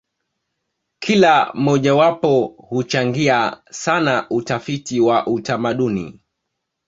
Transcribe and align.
Kila 0.99 1.51
mojawapo 1.53 2.45
huchangia 2.57 3.61
sana 3.69 4.27
utafiti 4.29 4.99
wa 4.99 5.27
utamaduni. 5.27 6.19